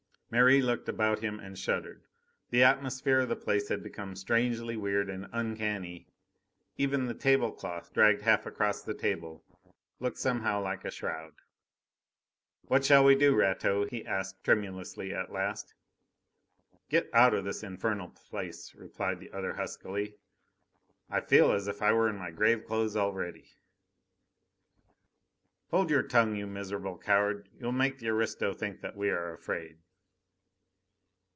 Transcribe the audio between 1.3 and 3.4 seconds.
and shuddered. The atmosphere of the